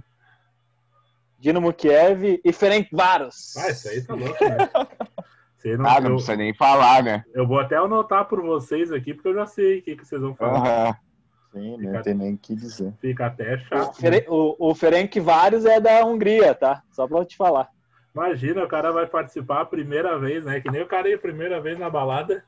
[1.38, 3.56] Dinamo Kiev e Ferencváros.
[3.56, 4.56] Ah, isso aí tá louco, né?
[5.58, 7.24] Você não- Ah, não eu, precisa nem falar, né?
[7.34, 10.20] eu vou até anotar por vocês aqui, porque eu já sei o que, que vocês
[10.20, 10.58] vão falar.
[10.58, 10.96] Aham.
[11.52, 12.92] Sim, não tem nem o que dizer.
[13.00, 14.02] Fica até O, chato.
[14.02, 14.22] né?
[14.28, 16.82] O, o Ferencváros é da Hungria, tá?
[16.92, 17.68] Só pra eu te falar.
[18.14, 20.60] Imagina, o cara vai participar a primeira vez, né?
[20.60, 22.44] Que nem o cara ir a primeira vez na balada,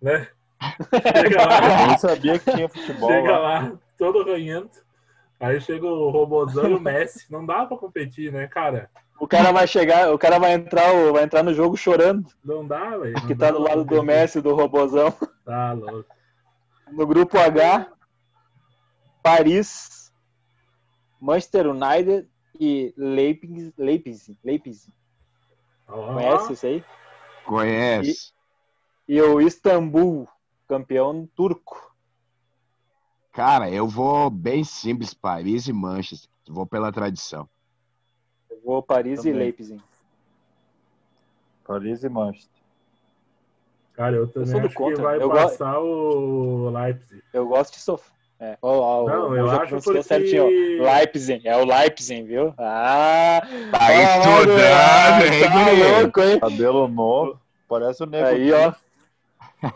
[0.00, 0.28] né?
[1.16, 3.60] Chega lá, Eu sabia que tinha futebol chega lá.
[3.60, 4.81] lá, todo ranhento.
[5.42, 7.26] Aí chega o Robozão e o Messi.
[7.30, 8.88] Não dá pra competir, né, cara?
[9.20, 12.96] O cara vai chegar, o cara vai entrar, vai entrar no jogo chorando, Não dá,
[12.96, 13.14] velho.
[13.26, 14.02] que tá do lado do.
[14.02, 15.12] Messi, do Robozão.
[15.44, 16.04] Tá louco.
[16.92, 17.90] No grupo H,
[19.22, 20.12] Paris,
[21.20, 22.28] Manchester United
[22.58, 23.72] e Leipzig.
[23.78, 24.92] Leipzig, Leipzig.
[25.88, 26.84] Ó, Conhece isso aí?
[27.44, 28.32] Conhece.
[29.08, 30.28] E o Istambul,
[30.68, 31.91] campeão turco.
[33.32, 36.28] Cara, eu vou bem simples, Paris e Manchester.
[36.48, 37.48] Vou pela tradição.
[38.50, 39.32] Eu vou Paris Também.
[39.32, 39.80] e Leipzig.
[41.64, 42.50] Paris e Manchester.
[43.94, 44.96] Cara, eu também do acho contra.
[44.96, 47.22] que vai Eu go- passar o Leipzig.
[47.32, 48.12] Eu gosto de sofrer.
[48.40, 50.48] É, Não, o- eu acho porque- certinho.
[50.82, 52.52] Leipzig, é o Leipzig, viu?
[52.58, 56.40] Ah, Tá ah, estudando, hein, tá louco, hein?
[56.40, 57.40] Cabelo novo.
[57.68, 58.26] Parece o Nego.
[58.26, 58.72] Aí, ó.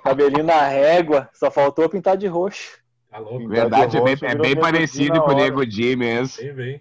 [0.02, 2.76] Cabelinho na régua, só faltou pintar de roxo.
[3.16, 3.48] Tá louco.
[3.48, 5.34] Verdade, é bem, é bem parecido com o.
[5.34, 6.42] Nego Di mesmo.
[6.42, 6.80] Bem, bem.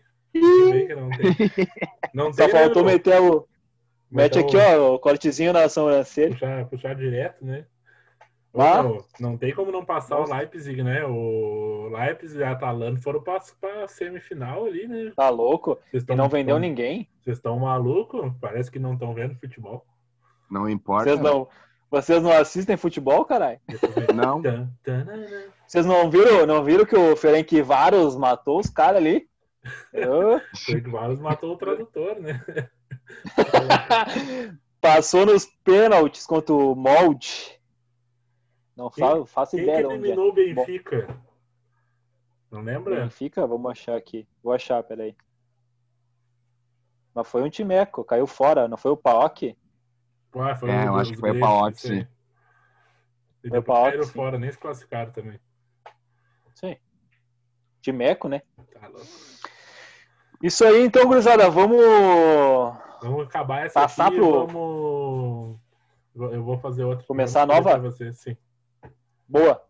[0.87, 1.67] Que não tem.
[2.13, 2.91] Não Só tem, né, faltou meu?
[2.93, 3.47] meter o.
[4.11, 6.31] Mete Então, aqui, ó, o cortezinho na sobrancelha.
[6.33, 7.65] Puxar, puxar direto, né?
[8.57, 8.83] Ah.
[8.83, 10.33] meu, não tem como não passar Nossa.
[10.33, 11.03] o Leipzig, né?
[11.05, 15.11] O Leipzig e a Atalanta foram pra, pra semifinal ali, né?
[15.15, 15.77] Tá louco?
[15.93, 17.07] E tão- não vendeu tão- ninguém.
[17.21, 18.31] Vocês estão malucos?
[18.39, 19.85] Parece que não estão vendo futebol.
[20.49, 21.05] Não importa.
[21.09, 21.47] Vocês não,
[21.91, 23.59] vocês não assistem futebol, caralho?
[24.13, 24.41] Não.
[25.67, 29.27] Vocês não viram, não viram que o Ferenc Varos matou os caras ali?
[29.93, 32.39] Eu- que o Varus matou o tradutor, né?
[34.79, 37.59] Passou nos pênaltis contra o Molde.
[38.75, 38.91] Não
[39.25, 39.97] faço Quem que ideia de onde é.
[40.11, 41.17] eliminou o Benfica?
[42.51, 43.01] Não lembra?
[43.01, 43.47] Benfica?
[43.47, 44.27] Vamos achar aqui.
[44.43, 45.15] Vou achar, peraí.
[47.13, 49.57] Mas foi um timeco, caiu fora, não foi o Paok?
[50.35, 52.05] Ah, foi É, o- eu acho que foi o Paok, sim.
[53.43, 54.11] E depois Paok, caíram sim.
[54.11, 55.39] fora, nem se classificaram também.
[56.55, 56.75] Sim.
[57.81, 58.41] Timeco, né?
[58.73, 59.05] Tá louco.
[60.41, 61.77] Isso aí, então, gurizada, vamos.
[63.01, 65.59] Vamos acabar essa Passar aqui pro- vamos...
[66.15, 67.05] Eu vou fazer outra.
[67.05, 67.77] Começar a nova?
[67.77, 68.37] Você, sim.
[69.27, 69.61] Boa.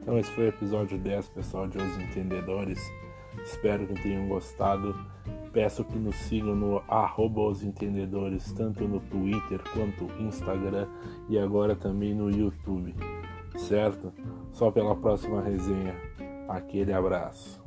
[0.00, 2.80] Então esse foi o episódio 10, pessoal, de Os Entendedores.
[3.44, 4.94] Espero que tenham gostado.
[5.52, 10.88] Peço que nos sigam no arroba Os Entendedores, tanto no Twitter quanto Instagram
[11.28, 12.94] e agora também no YouTube.
[13.56, 14.12] Certo?
[14.52, 15.94] Só pela próxima resenha.
[16.48, 17.62] Aquele abraço.